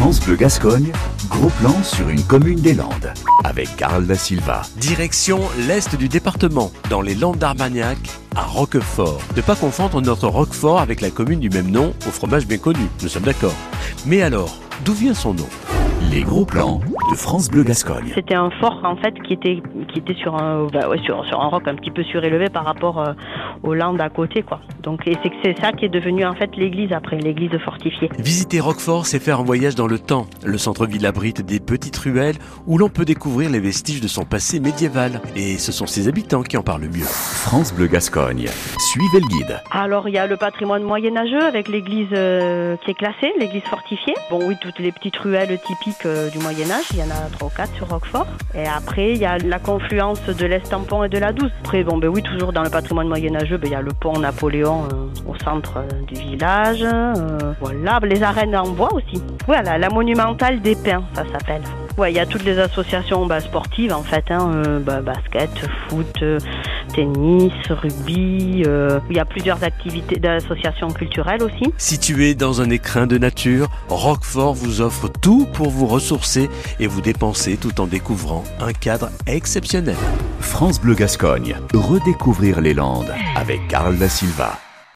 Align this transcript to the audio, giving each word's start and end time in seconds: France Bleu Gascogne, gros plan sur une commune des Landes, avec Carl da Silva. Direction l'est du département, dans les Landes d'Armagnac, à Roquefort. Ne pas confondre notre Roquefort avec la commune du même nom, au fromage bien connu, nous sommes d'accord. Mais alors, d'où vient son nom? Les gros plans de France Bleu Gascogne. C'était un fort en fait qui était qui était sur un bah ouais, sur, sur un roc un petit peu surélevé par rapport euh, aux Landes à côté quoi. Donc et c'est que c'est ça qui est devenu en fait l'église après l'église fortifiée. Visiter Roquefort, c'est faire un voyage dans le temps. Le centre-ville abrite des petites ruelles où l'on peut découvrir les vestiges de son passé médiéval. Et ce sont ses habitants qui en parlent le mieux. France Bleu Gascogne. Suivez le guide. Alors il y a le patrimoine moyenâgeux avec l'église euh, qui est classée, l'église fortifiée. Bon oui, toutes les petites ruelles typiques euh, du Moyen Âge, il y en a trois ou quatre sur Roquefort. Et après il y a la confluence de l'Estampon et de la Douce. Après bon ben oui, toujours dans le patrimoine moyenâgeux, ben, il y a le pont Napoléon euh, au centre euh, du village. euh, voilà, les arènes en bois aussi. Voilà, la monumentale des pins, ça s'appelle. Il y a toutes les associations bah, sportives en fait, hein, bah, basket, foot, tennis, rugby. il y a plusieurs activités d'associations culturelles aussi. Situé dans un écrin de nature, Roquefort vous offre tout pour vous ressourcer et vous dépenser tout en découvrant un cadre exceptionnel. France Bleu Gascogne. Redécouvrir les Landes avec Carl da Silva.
France 0.00 0.24
Bleu 0.24 0.36
Gascogne, 0.36 0.92
gros 1.28 1.50
plan 1.60 1.74
sur 1.82 2.08
une 2.08 2.22
commune 2.22 2.58
des 2.58 2.72
Landes, 2.72 3.12
avec 3.44 3.76
Carl 3.76 4.06
da 4.06 4.14
Silva. 4.14 4.62
Direction 4.78 5.40
l'est 5.68 5.94
du 5.94 6.08
département, 6.08 6.70
dans 6.88 7.02
les 7.02 7.14
Landes 7.14 7.36
d'Armagnac, 7.36 7.98
à 8.34 8.40
Roquefort. 8.40 9.20
Ne 9.36 9.42
pas 9.42 9.56
confondre 9.56 10.00
notre 10.00 10.26
Roquefort 10.28 10.80
avec 10.80 11.02
la 11.02 11.10
commune 11.10 11.38
du 11.40 11.50
même 11.50 11.70
nom, 11.70 11.92
au 12.08 12.10
fromage 12.10 12.46
bien 12.46 12.56
connu, 12.56 12.88
nous 13.02 13.08
sommes 13.08 13.24
d'accord. 13.24 13.52
Mais 14.06 14.22
alors, 14.22 14.56
d'où 14.86 14.94
vient 14.94 15.12
son 15.12 15.34
nom? 15.34 15.48
Les 16.10 16.22
gros 16.22 16.46
plans 16.46 16.80
de 17.10 17.14
France 17.14 17.50
Bleu 17.50 17.62
Gascogne. 17.62 18.10
C'était 18.14 18.34
un 18.34 18.50
fort 18.58 18.80
en 18.82 18.96
fait 18.96 19.12
qui 19.22 19.34
était 19.34 19.62
qui 19.92 19.98
était 19.98 20.14
sur 20.14 20.34
un 20.34 20.66
bah 20.72 20.88
ouais, 20.88 20.98
sur, 21.04 21.24
sur 21.26 21.40
un 21.40 21.48
roc 21.48 21.68
un 21.68 21.74
petit 21.74 21.90
peu 21.90 22.02
surélevé 22.02 22.48
par 22.48 22.64
rapport 22.64 23.00
euh, 23.00 23.12
aux 23.62 23.74
Landes 23.74 24.00
à 24.00 24.08
côté 24.08 24.42
quoi. 24.42 24.60
Donc 24.82 25.06
et 25.06 25.16
c'est 25.22 25.30
que 25.30 25.36
c'est 25.44 25.60
ça 25.60 25.72
qui 25.72 25.84
est 25.84 25.90
devenu 25.90 26.24
en 26.24 26.34
fait 26.34 26.50
l'église 26.56 26.92
après 26.92 27.16
l'église 27.16 27.56
fortifiée. 27.64 28.08
Visiter 28.18 28.60
Roquefort, 28.60 29.06
c'est 29.06 29.18
faire 29.18 29.40
un 29.40 29.44
voyage 29.44 29.74
dans 29.74 29.86
le 29.86 29.98
temps. 29.98 30.26
Le 30.44 30.58
centre-ville 30.58 31.06
abrite 31.06 31.42
des 31.42 31.60
petites 31.60 31.96
ruelles 31.96 32.36
où 32.66 32.78
l'on 32.78 32.88
peut 32.88 33.04
découvrir 33.04 33.50
les 33.50 33.60
vestiges 33.60 34.00
de 34.00 34.08
son 34.08 34.24
passé 34.24 34.60
médiéval. 34.60 35.20
Et 35.36 35.58
ce 35.58 35.72
sont 35.72 35.86
ses 35.86 36.08
habitants 36.08 36.42
qui 36.42 36.56
en 36.56 36.62
parlent 36.62 36.82
le 36.82 36.88
mieux. 36.88 37.04
France 37.04 37.74
Bleu 37.74 37.86
Gascogne. 37.86 38.48
Suivez 38.78 39.20
le 39.20 39.28
guide. 39.28 39.60
Alors 39.70 40.08
il 40.08 40.14
y 40.14 40.18
a 40.18 40.26
le 40.26 40.36
patrimoine 40.36 40.82
moyenâgeux 40.82 41.42
avec 41.42 41.68
l'église 41.68 42.08
euh, 42.12 42.76
qui 42.84 42.92
est 42.92 42.94
classée, 42.94 43.32
l'église 43.38 43.62
fortifiée. 43.64 44.14
Bon 44.30 44.40
oui, 44.46 44.56
toutes 44.60 44.78
les 44.78 44.92
petites 44.92 45.16
ruelles 45.16 45.58
typiques 45.66 46.06
euh, 46.06 46.30
du 46.30 46.38
Moyen 46.38 46.70
Âge, 46.70 46.84
il 46.92 46.98
y 46.98 47.02
en 47.02 47.10
a 47.10 47.28
trois 47.32 47.48
ou 47.48 47.52
quatre 47.54 47.74
sur 47.74 47.88
Roquefort. 47.88 48.26
Et 48.54 48.66
après 48.66 49.12
il 49.12 49.18
y 49.18 49.26
a 49.26 49.38
la 49.38 49.58
confluence 49.58 50.22
de 50.26 50.46
l'Estampon 50.46 51.04
et 51.04 51.08
de 51.08 51.18
la 51.18 51.32
Douce. 51.32 51.50
Après 51.60 51.84
bon 51.84 51.98
ben 51.98 52.08
oui, 52.08 52.22
toujours 52.22 52.52
dans 52.52 52.62
le 52.62 52.70
patrimoine 52.70 53.08
moyenâgeux, 53.08 53.49
ben, 53.56 53.68
il 53.68 53.72
y 53.72 53.74
a 53.74 53.82
le 53.82 53.92
pont 53.92 54.18
Napoléon 54.18 54.84
euh, 54.84 55.30
au 55.30 55.36
centre 55.38 55.78
euh, 55.78 56.02
du 56.06 56.14
village. 56.14 56.82
euh, 56.82 57.52
voilà, 57.60 58.00
les 58.02 58.22
arènes 58.22 58.56
en 58.56 58.68
bois 58.68 58.92
aussi. 58.94 59.22
Voilà, 59.46 59.78
la 59.78 59.88
monumentale 59.88 60.60
des 60.60 60.74
pins, 60.74 61.04
ça 61.14 61.24
s'appelle. 61.32 61.62
Il 61.98 62.14
y 62.14 62.18
a 62.18 62.24
toutes 62.24 62.44
les 62.44 62.58
associations 62.58 63.26
bah, 63.26 63.40
sportives 63.40 63.92
en 63.92 64.02
fait, 64.02 64.24
hein, 64.30 64.80
bah, 64.80 65.02
basket, 65.02 65.50
foot, 65.86 66.24
tennis, 66.94 67.52
rugby. 67.68 68.62
il 69.10 69.16
y 69.16 69.18
a 69.18 69.24
plusieurs 69.26 69.62
activités 69.62 70.18
d'associations 70.18 70.88
culturelles 70.88 71.42
aussi. 71.42 71.74
Situé 71.76 72.34
dans 72.34 72.62
un 72.62 72.70
écrin 72.70 73.06
de 73.06 73.18
nature, 73.18 73.68
Roquefort 73.90 74.54
vous 74.54 74.80
offre 74.80 75.08
tout 75.08 75.46
pour 75.52 75.68
vous 75.68 75.86
ressourcer 75.86 76.48
et 76.78 76.86
vous 76.86 77.02
dépenser 77.02 77.58
tout 77.58 77.82
en 77.82 77.86
découvrant 77.86 78.44
un 78.60 78.72
cadre 78.72 79.10
exceptionnel. 79.26 79.96
France 80.50 80.80
Bleu 80.80 80.94
Gascogne. 80.94 81.56
Redécouvrir 81.72 82.60
les 82.60 82.74
Landes 82.74 83.14
avec 83.36 83.68
Carl 83.68 83.96
da 83.96 84.08
Silva. 84.08 84.58